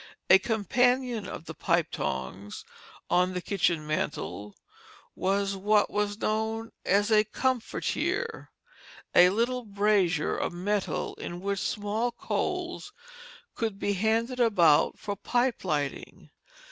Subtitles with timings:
[0.31, 2.65] A companion of the pipe tongs
[3.07, 4.55] on the kitchen mantel
[5.15, 8.49] was what was known as a comfortier
[9.13, 12.93] a little brazier of metal in which small coals
[13.53, 16.31] could be handed about for pipe lighting.